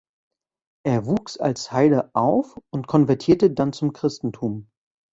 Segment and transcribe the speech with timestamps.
[0.83, 4.67] Er wuchs als Heide auf und konvertierte dann zum Christentum.